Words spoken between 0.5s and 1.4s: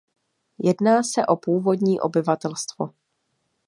Jedná se o